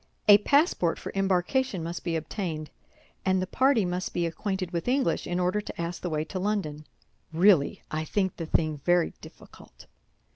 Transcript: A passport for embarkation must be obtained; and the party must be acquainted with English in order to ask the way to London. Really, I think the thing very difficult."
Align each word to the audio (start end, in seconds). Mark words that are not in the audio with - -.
A 0.27 0.39
passport 0.39 0.97
for 0.97 1.11
embarkation 1.13 1.83
must 1.83 2.03
be 2.03 2.15
obtained; 2.15 2.71
and 3.23 3.39
the 3.39 3.45
party 3.45 3.85
must 3.85 4.13
be 4.15 4.25
acquainted 4.25 4.71
with 4.71 4.87
English 4.87 5.27
in 5.27 5.39
order 5.39 5.61
to 5.61 5.79
ask 5.79 6.01
the 6.01 6.09
way 6.09 6.23
to 6.25 6.39
London. 6.39 6.87
Really, 7.31 7.83
I 7.91 8.03
think 8.05 8.37
the 8.37 8.47
thing 8.47 8.77
very 8.77 9.13
difficult." 9.21 9.85